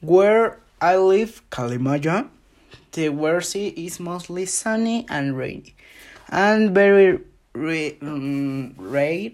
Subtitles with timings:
[0.00, 2.28] Where I live, Calimaya,
[2.92, 5.74] the weather is mostly sunny and rainy,
[6.28, 7.18] and very
[8.00, 9.32] um, rare,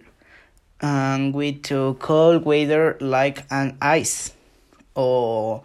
[0.80, 4.32] and with cold weather like an ice
[4.94, 5.64] or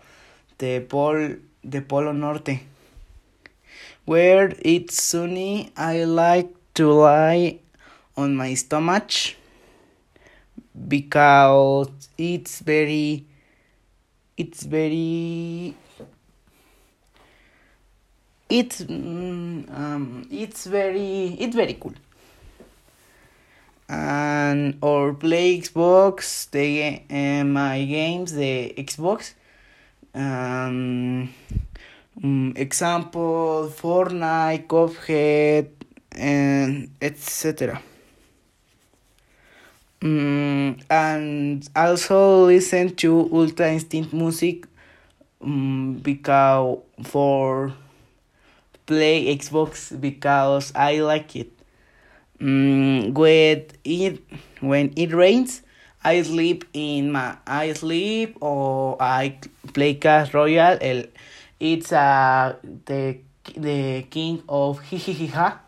[0.58, 2.60] the pole, the Polo Norte.
[4.04, 7.60] Where it's sunny, I like to lie
[8.18, 9.12] on my stomach
[10.90, 11.88] because
[12.18, 13.24] it's very
[14.40, 15.76] it's very
[18.50, 21.94] it's mm, um, it's very it's very cool.
[23.90, 29.34] And or play xbox the uh, my games the xbox.
[30.16, 31.34] Um,
[32.24, 35.70] um example fortnite cuphead
[36.12, 37.82] and etc
[40.02, 44.66] Mm, and also listen to Ultra Instinct music
[45.42, 47.74] um, because for
[48.86, 51.52] play Xbox because I like it.
[52.40, 54.24] Um, when it
[54.62, 55.64] when it rains,
[56.04, 59.38] I sleep in my I sleep or I
[59.74, 61.04] play Clash Royale.
[61.60, 63.18] It's uh the
[63.58, 65.60] the king of hihihiha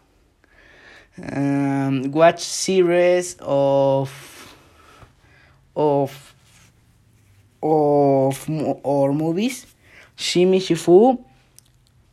[1.17, 4.55] um, watch series of
[5.75, 6.33] of
[7.61, 8.49] of
[8.83, 9.65] or movies.
[10.17, 11.23] Shimi Shifu.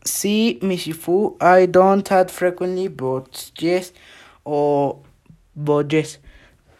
[0.04, 1.40] See Mishifu.
[1.42, 3.92] I don't that frequently, but yes,
[4.44, 5.00] or
[5.54, 6.18] but yes,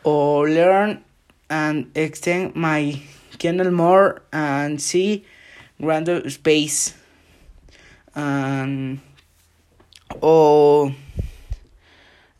[0.02, 1.04] or learn
[1.50, 3.00] and extend my
[3.38, 5.24] channel more and see
[5.80, 6.94] grander space
[8.14, 9.00] and
[10.20, 10.92] or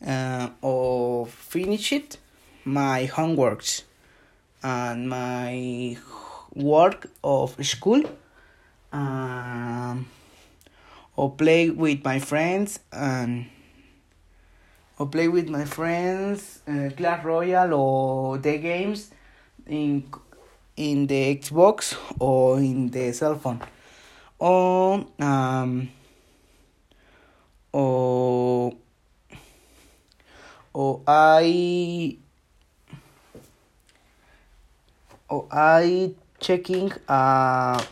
[0.05, 1.25] uh, or
[1.79, 2.17] finish it
[2.65, 3.83] my homeworks
[4.61, 5.97] and my
[6.53, 8.01] work of school
[8.91, 10.05] um,
[11.15, 13.45] or play with my friends and
[14.97, 19.11] or play with my friends uh, Clash Royale or the games
[19.65, 20.03] in
[20.75, 23.61] in the Xbox or in the cell phone.
[24.37, 25.89] Or um
[27.71, 28.08] or
[30.79, 32.15] or I
[35.27, 37.83] or I checking uh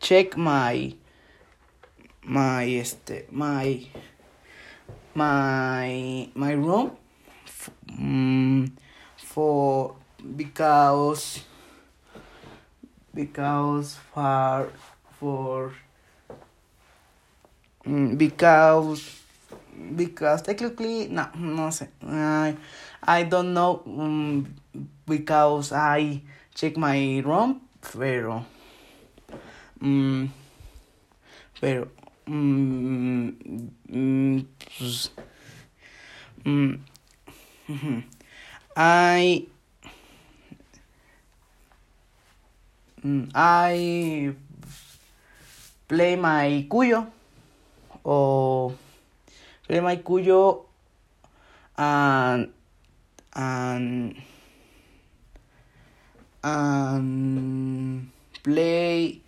[0.00, 0.94] check my
[2.26, 3.86] my este my
[5.14, 6.90] my my room
[8.02, 8.74] um,
[9.16, 9.94] for
[10.36, 11.38] because
[13.14, 14.72] because for
[15.20, 15.72] for
[17.86, 19.23] um, because
[19.96, 21.88] because technically no no sé.
[22.06, 22.56] I
[23.02, 24.54] I don't know um,
[25.06, 26.22] because I
[26.54, 28.44] check my ROM pero
[29.82, 30.32] um,
[31.60, 31.88] pero
[32.26, 33.36] um,
[34.78, 35.12] pues,
[36.46, 36.84] um,
[38.76, 39.46] I
[43.34, 44.34] I
[45.86, 47.06] play my cuyo
[48.04, 48.72] o
[49.68, 50.66] cuyo
[51.76, 52.52] and
[53.34, 54.16] and
[56.42, 58.10] and
[58.42, 59.20] play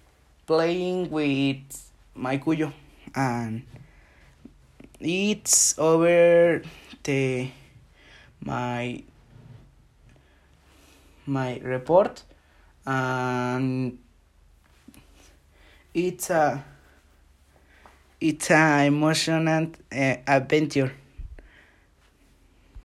[0.46, 2.72] playing with my cuyo
[3.14, 3.62] and
[5.00, 6.62] it's over
[7.04, 7.50] the
[8.40, 9.02] my
[11.26, 12.22] my report
[12.86, 13.98] and
[15.94, 16.64] it's a
[18.28, 20.92] it's a emotional uh, adventure